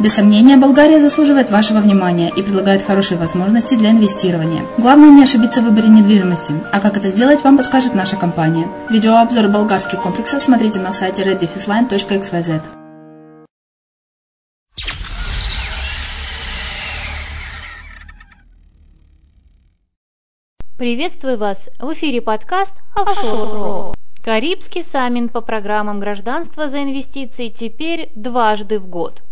[0.00, 4.64] Без сомнения, Болгария заслуживает вашего внимания и предлагает хорошие возможности для инвестирования.
[4.78, 8.66] Главное не ошибиться в выборе недвижимости, а как это сделать, вам подскажет наша компания.
[8.90, 12.62] Видеообзор болгарских комплексов смотрите на сайте reddefisline.xyz.
[20.82, 21.70] Приветствую вас!
[21.78, 23.94] В эфире подкаст «Офшор».
[24.24, 29.22] Карибский саммит по программам гражданства за инвестиции теперь дважды в год.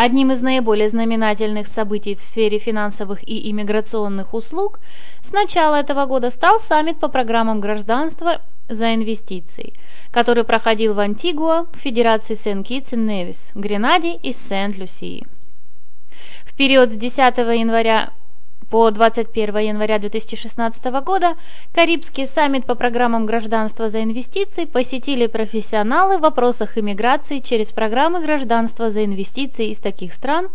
[0.00, 4.78] Одним из наиболее знаменательных событий в сфере финансовых и иммиграционных услуг
[5.22, 9.74] с начала этого года стал саммит по программам гражданства за инвестиции,
[10.12, 15.26] который проходил в Антигуа, в Федерации Сент-Китс и Невис, Гренаде и Сент-Люсии.
[16.44, 17.18] В период с 10
[17.58, 18.10] января
[18.70, 21.34] по 21 января 2016 года
[21.74, 28.90] Карибский саммит по программам гражданства за инвестиции посетили профессионалы в вопросах иммиграции через программы гражданства
[28.90, 30.48] за инвестиции из таких стран,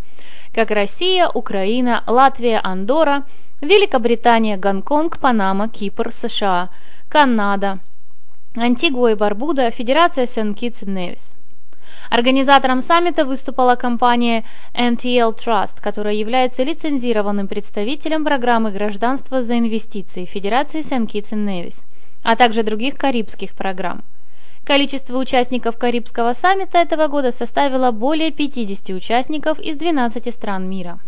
[0.54, 3.24] как Россия, Украина, Латвия, Андорра,
[3.62, 6.70] Великобритания, Гонконг, Панама, Кипр, США,
[7.10, 7.80] Канада,
[8.56, 11.34] Антигуа и Барбуда, Федерация Сент-Китс и Невис.
[12.10, 14.44] Организатором саммита выступала компания
[14.76, 21.84] NTL Trust, которая является лицензированным представителем программы гражданства за инвестиции Федерации Сент-Китс и Невис,
[22.22, 24.04] а также других карибских программ.
[24.64, 31.00] Количество участников Карибского саммита этого года составило более 50 участников из 12 стран мира.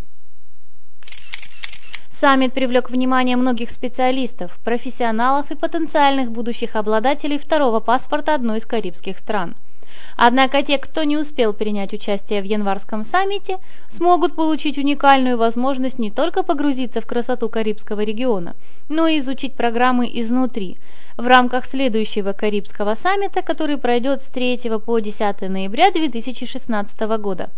[2.19, 9.19] Саммит привлек внимание многих специалистов, профессионалов и потенциальных будущих обладателей второго паспорта одной из карибских
[9.19, 9.55] стран–
[10.17, 13.57] Однако те, кто не успел принять участие в январском саммите,
[13.89, 18.55] смогут получить уникальную возможность не только погрузиться в красоту Карибского региона,
[18.87, 20.77] но и изучить программы изнутри
[21.17, 27.49] в рамках следующего Карибского саммита, который пройдет с 3 по 10 ноября 2016 года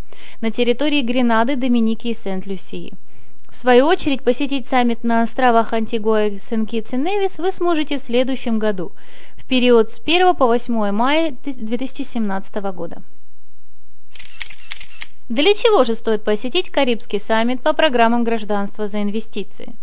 [0.41, 2.93] на территории Гренады, Доминики и Сент-Люсии.
[3.49, 8.59] В свою очередь, посетить саммит на островах Антигуа, Сен-Китс и Невис вы сможете в следующем
[8.59, 8.91] году–
[9.47, 13.01] период с 1 по 8 мая 2017 года.
[15.29, 19.75] Для чего же стоит посетить Карибский саммит по программам гражданства за инвестиции?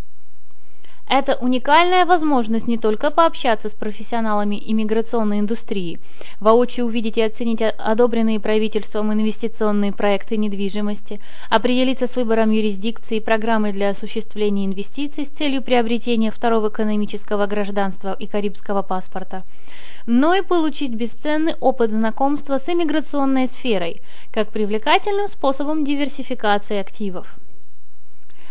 [1.07, 5.99] Это уникальная возможность не только пообщаться с профессионалами иммиграционной индустрии,
[6.39, 11.21] воочию увидеть и оценить одобренные правительством инвестиционные проекты недвижимости,
[11.51, 18.13] определиться с выбором юрисдикции и программы для осуществления инвестиций с целью приобретения второго экономического гражданства
[18.13, 19.43] и карибского паспорта,
[20.07, 24.01] но и получить бесценный опыт знакомства с иммиграционной сферой,
[24.33, 27.37] как привлекательным способом диверсификации активов.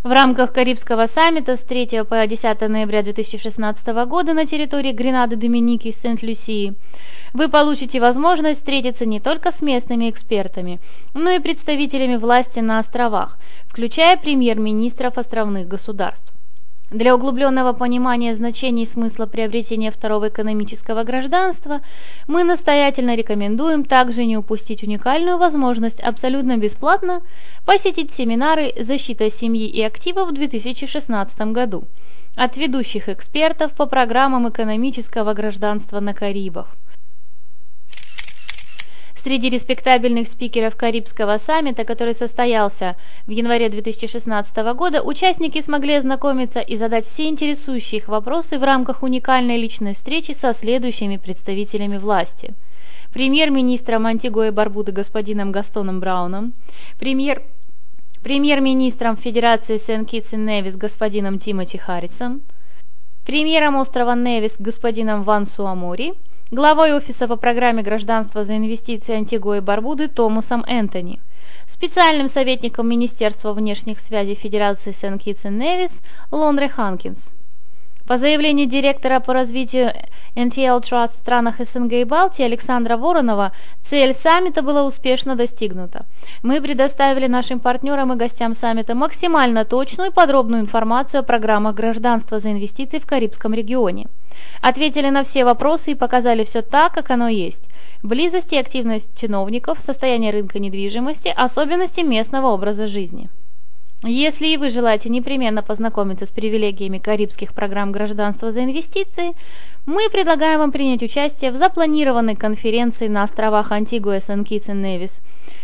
[0.05, 5.89] В рамках Карибского саммита с 3 по 10 ноября 2016 года на территории Гренады, Доминики
[5.89, 6.75] и Сент-Люсии
[7.33, 10.79] вы получите возможность встретиться не только с местными экспертами,
[11.15, 16.35] но и представителями власти на островах, включая премьер-министров островных государств.
[16.91, 21.81] Для углубленного понимания значений и смысла приобретения второго экономического гражданства
[22.27, 27.23] мы настоятельно рекомендуем также не упустить уникальную возможность абсолютно бесплатно
[27.65, 31.85] посетить семинары «Защита семьи и активов» в 2016 году
[32.37, 36.77] от ведущих экспертов по программам экономического гражданства на Карибах.
[39.25, 42.95] Среди респектабельных спикеров Карибского саммита, который состоялся
[43.27, 49.03] в январе 2016 года, участники смогли ознакомиться и задать все интересующие их вопросы в рамках
[49.03, 52.53] уникальной личной встречи со следующими представителями власти.
[53.15, 56.53] Премьер-министром Антигуа и Барбуды господином Гастоном Брауном,
[56.99, 57.43] премьер
[58.23, 62.43] премьер-министром Федерации Сент-Китс и Невис господином Тимоти Харрисом,
[63.25, 66.13] премьером острова Невис господином Вансом Амори,
[66.55, 71.21] главой офиса по программе гражданства за инвестиции Антигуа и Барбуды Томасом Энтони,
[71.67, 77.33] специальным советником Министерства внешних связей Федерации Сент-Китс и Невис Лонре Ханкинс.
[78.07, 79.91] По заявлению директора по развитию
[80.35, 86.05] NTL Trust в странах СНГ и Балтии Александра Воронова, цель саммита была успешно достигнута.
[86.43, 92.39] Мы предоставили нашим партнерам и гостям саммита максимально точную и подробную информацию о программах гражданства
[92.41, 94.09] за инвестиции в Карибском регионе.
[94.61, 97.71] Ответили на все вопросы и показали все так, как оно есть.
[98.03, 103.31] Близость и активность чиновников, состояние рынка недвижимости, особенности местного образа жизни.
[104.07, 109.33] Если и вы желаете непременно познакомиться с привилегиями карибских программ гражданства за инвестиции,
[109.87, 115.21] мы предлагаем вам принять участие в запланированной конференции на островах Антигуа, Сан-Китс и Невис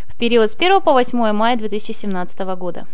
[0.09, 2.87] в период с 1 по 8 мая 2017 года.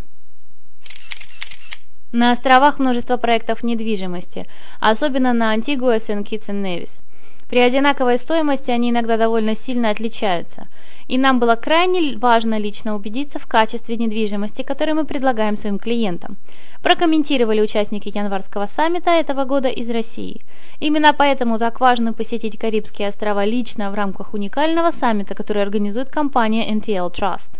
[2.11, 4.49] На островах множество проектов недвижимости,
[4.81, 7.03] особенно на Антигуа, Сен-Китс и Невис.
[7.49, 10.67] При одинаковой стоимости они иногда довольно сильно отличаются,
[11.07, 16.37] и нам было крайне важно лично убедиться в качестве недвижимости, которую мы предлагаем своим клиентам.
[16.83, 20.43] Прокомментировали участники январского саммита этого года из России.
[20.81, 26.69] Именно поэтому так важно посетить Карибские острова лично в рамках уникального саммита, который организует компания
[26.69, 27.51] NTL Trust.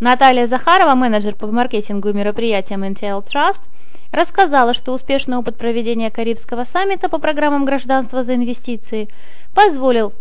[0.00, 3.60] Наталья Захарова, менеджер по маркетингу и мероприятиям NTL Trust–
[4.16, 9.08] рассказала, что успешный опыт проведения Карибского саммита по программам гражданства за инвестиции
[9.54, 10.12] позволил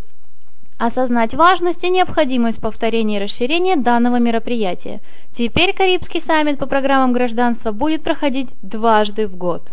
[0.78, 5.02] осознать важность и необходимость повторения и расширения данного мероприятия.
[5.32, 9.70] Теперь Карибский саммит по программам гражданства будет проходить дважды в год.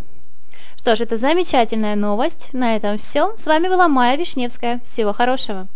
[0.77, 2.49] Что ж, это замечательная новость.
[2.53, 3.35] На этом все.
[3.37, 4.79] С вами была Майя Вишневская.
[4.83, 5.67] Всего хорошего.